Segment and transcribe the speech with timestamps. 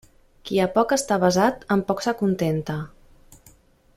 [0.49, 2.79] Qui a poc està avesat, amb poc s'acontenta.